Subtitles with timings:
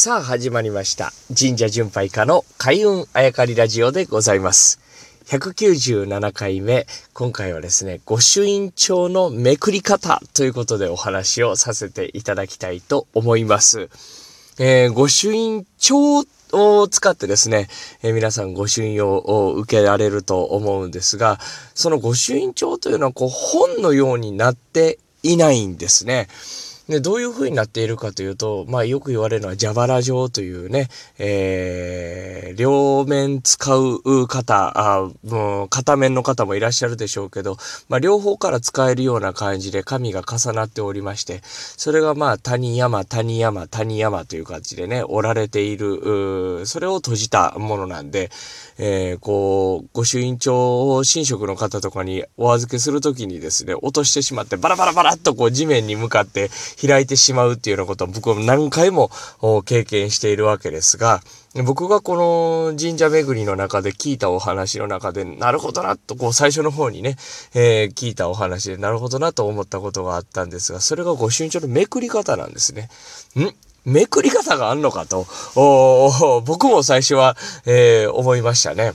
[0.00, 1.10] さあ始まりました。
[1.36, 4.78] 神社巡拝家の開運あやかりラジオでございます。
[5.26, 6.86] 197回目。
[7.14, 13.90] 今回はですね、御朱印帳のめくり方ということでお話をさせていただきたいと思います。
[14.60, 17.66] えー、御朱印帳を使ってですね、
[18.04, 21.40] えー皆さん御朱印を受けられると思うんですが、
[21.74, 26.28] その御朱印帳というのはこう本のようになっていないんですね。
[26.88, 30.88] で、どういう風になっているかというと、まあよく言われるのは蛇腹状というね、
[31.18, 48.30] えー、両面使う方、あもう片面の方もいらっしゃるでしょうけど、まあ両方から使えるような感じで紙が重なっておりまして、それがまあ谷山、谷山、谷山という感じでね、折られている、それを閉じたものなんで、
[48.78, 56.48] えー、こう、御朱印帳を神職の方とかにお預けするときにですね、落としてしまってバラバラバラっとこう地面に向かって
[56.80, 59.10] 開いてしまうっていうようなことを僕は何回も
[59.64, 61.20] 経験しているわけですが、
[61.64, 67.16] 僕がこの神社巡りの中で聞いたお話の中で、なるほどなと、こう最初の方にね、
[67.54, 72.90] えー聞いたお話で、なるほどなと思ったことがあったんですが、それが御朱印帳のめくり方なんですね。
[73.36, 73.54] ん？
[73.84, 75.26] めくり方があんのかと、
[76.44, 78.92] 僕も最初は、えー思いましたね。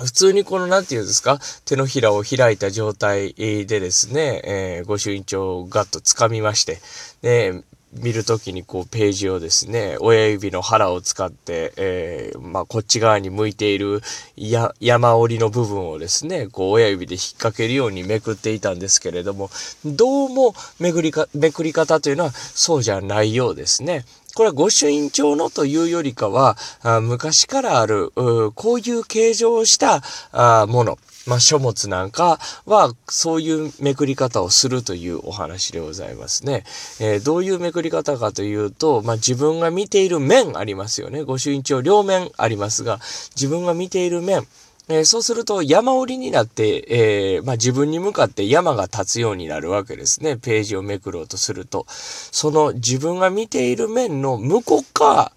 [0.00, 6.78] 普通にこの、なんていうんですか、手のひらを開いた状態でですね、えー、御朱印帳をガッと掴みまして、
[7.22, 7.62] で、
[7.92, 14.00] 見るときにこうページをですね、親指の腹を使って、えーまあこっち側に向いている
[14.36, 19.50] や山折りの部分をですね、こう親指で引っ掛けるようにめくっていたんですけれども、
[19.84, 24.04] どうもめぐりか、めくり方というのはそうじゃないようですね。
[24.34, 28.12] これは御朱印帳のというよりかは、あ昔からある、
[28.54, 36.64] こういう形状をしたあもの、まあ、書物なんかは、そういうめくり方をするというお話でございますね。
[36.98, 41.22] えーどういうめくり方かというと、まあ、自分が見ている面ありますよね。
[41.22, 42.98] 御朱印帳両面ありますが、
[43.36, 44.46] 自分が見ている面、
[44.90, 50.36] えーそうすると山折りになって、えーまあ、自分に向かって山が立つようになるわけですね。
[50.36, 51.86] ページをめくろうとすると。
[51.88, 55.32] その自分が見ている面の向こう側、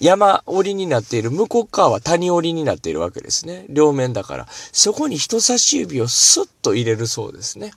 [0.00, 3.66] 山折りになっている向こう側は谷折りになっているわけですね。
[3.68, 4.46] 両面だから。
[4.72, 7.72] そこに人差し指をスッと入れるそうですね。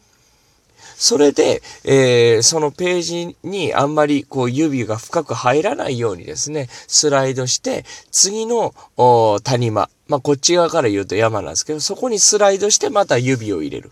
[0.95, 8.73] それで、えーそのページにあんまりこう指が深く入らないようにですね、スライドして、次の
[9.43, 13.91] 谷間、まあこっち側から言うと山なんですけど、そこにスライドしてまた指を入れる。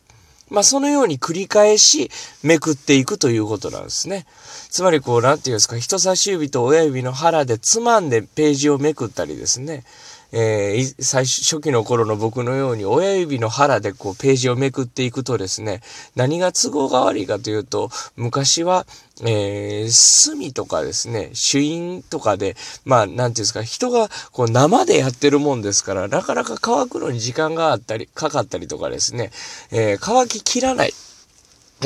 [0.50, 2.12] まあそのように繰り返し
[2.44, 4.26] めくっていくということなんですね。
[4.70, 9.84] つまりこう、なんていうんですか、人差し指と親指の腹でつまんでページをめくったりですね。
[10.32, 15.82] えー最初、初期の頃の僕のように親指の腹でこうページをめくっていくとですね、
[16.16, 18.86] 何が都合が悪いかというと、昔は、
[19.24, 22.56] えー墨とかですね、朱印とかで、
[22.86, 29.32] まあ、なんていうんですか、人がこう生でやってるもんですから、なかなか乾くのに時間があったり、かかったりとかですね、
[29.72, 30.94] えー乾ききらない。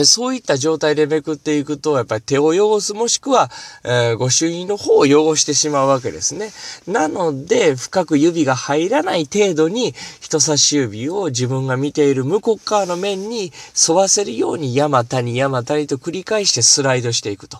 [0.03, 3.49] そういった状態でめくっていくと、やっぱり手を汚すもしくは、
[3.83, 6.51] えー御朱印の方を汚してしまうわけですね。
[6.87, 13.53] なので、深く指が入らない程度に、人差し指を自分が見ている向こう側の面に
[13.87, 17.59] 沿わせるように山谷山谷と繰り返してスライドしていくと。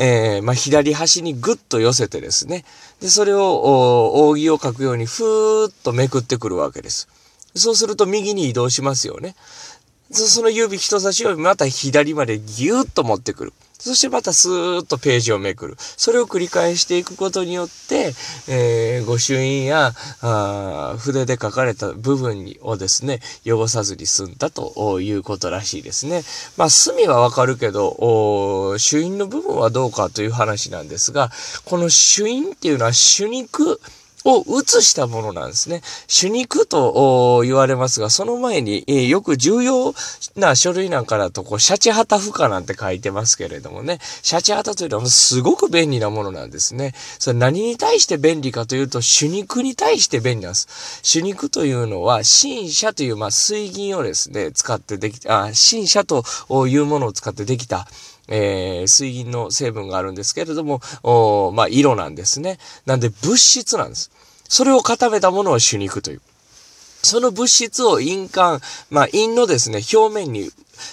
[0.00, 2.64] えーまあ、左端にグッと寄せてですね。
[3.00, 7.08] で、それを、お扇を描くように、ふーっとめくってくるわけです。
[7.56, 9.34] そうすると右に移動しますよね。
[10.10, 13.52] その指、人差し指また左までギュッと持ってくる。
[13.78, 15.76] そしてまたスーッとページをめくる。
[15.78, 18.12] それを繰り返していくことによって、
[18.48, 26.22] えー、御朱印やあ筆で書かれた部分をですね、汚さずに済んだということらしいですね。
[26.56, 31.30] まあ、墨はわかるけど、朱印の部分はどうかという話なんですが、
[31.64, 33.80] この朱印っていうのは朱肉、
[34.24, 35.82] を写したものなんですね。
[36.06, 39.94] 主肉と言われますが、その前に、えーよく重要
[40.36, 46.94] な書類なんかだと、こう、シャチハタ負荷なんて書いてますけれどもね、シャチハタというのはすごく便利なものなんですね。
[47.18, 51.00] それ何に対して便利かというと、主肉に対して便利なんです。
[51.02, 56.24] 主肉というのは、新車という、まあ、水銀をですね、使ってできた、あ、新車と
[56.68, 57.86] いうものを使ってできた、
[58.28, 62.58] えー水銀の成分があるんですけれども、おまあ、色なんですね。
[62.86, 64.10] なんで物質なんです。
[64.48, 66.20] それを固めたものを主肉という。
[67.02, 68.60] その物質を印鑑、
[68.90, 70.50] まあ、印のですね、表面に、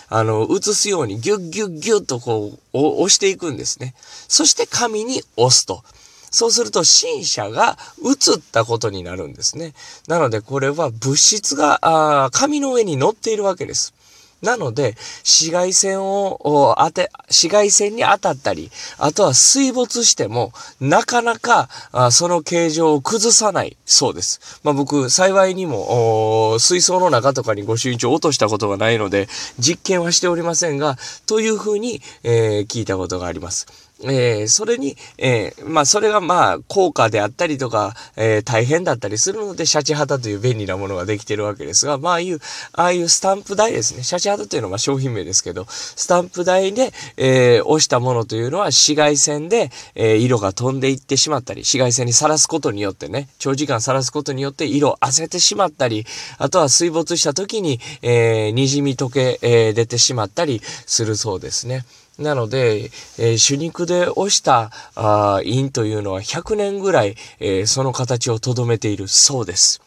[0.09, 3.95] あの、移すようにギュッギュッギュッとこう、押していくんですね。
[4.27, 5.83] そして紙に押すと。
[6.31, 9.73] そうすると、新車が映ったことになるんですね。
[10.07, 13.93] なので、これは物質が、あ紙の上に乗っているわけです。
[14.41, 24.59] なので、紫外線を当て、紫外線に当たったり、あとは水没しても、なかなかあその形状を崩さないそうです。
[24.63, 29.27] まあ僕、幸いにも、水槽の中とかに御朱印帳を落としたことがないので、
[29.57, 33.84] 実験はしておりませんが、というふうに、えー、聞いたことがあります。
[34.03, 42.39] えー、それに、えー、まあ、それがまあ、高価であったりとか、えー、大変だったりするので、シャチハタという便利なものができてるわけですが、まあ、あいう、
[42.73, 44.03] ああいうスタンプ台ですね。
[44.03, 56.05] シャチハタというのは商品名ですけど、スタンプ台で、え、押したものというのは紫外線で、え、色が飛んでいってしまったり、紫外線にさらすことによってね、長時間さらすことによって色をあせてしまったり、
[56.37, 61.85] あとは水没した時に、えー、滲み溶け、え、出てしまったりするそうですね。
[62.19, 62.85] なので、
[63.17, 69.81] えー、手肉で押したあ印というのは100年ぐらい、えー、その形をとどめているそうです。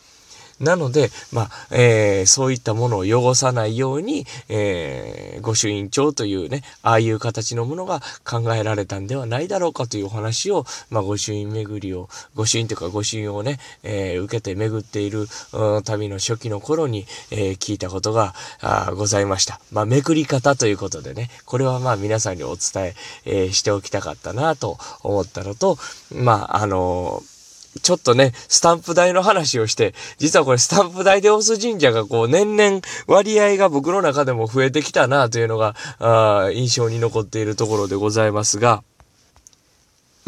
[0.60, 19.60] なので、まあ、えー、そういったものを汚さないように、えー、御朱印帳というね、ああいう形のものが考えられたんではないだろうかというお話を、まあ、御朱印巡りを、御朱印というか御朱印をね、えー、受けて巡っている、うん旅の初期の頃に、えー、聞いたことがあございました。
[19.72, 22.94] まあ、めくり方ということでね、これはまあ皆さんにお伝え
[23.24, 25.78] えー、しておきたかったなと思ったのと、
[26.12, 27.37] まあ、あのー
[27.82, 38.82] ちょっとね、スタンプ台の話をして、実はこれスタンプ台で押す神社がこう年々割合が僕の中でも増えてきたなというのが、あ印象に残っているところでございますが、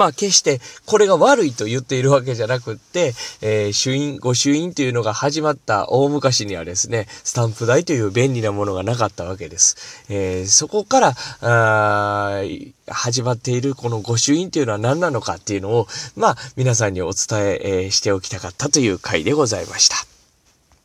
[0.00, 3.12] まあ決してこれが悪いと言っているわけじゃなくって、
[3.42, 10.06] えー、朱印、御朱印というのが始まった大昔にはですね、スタンプ台という便利なものがなかったわけです。
[10.08, 12.42] えー、そこから、あ
[12.88, 15.86] 始まっているこの御朱印というのは何なのかっていうのを、
[16.16, 20.09] まあ皆さんにお伝ええー、しておきたかったという回でございました。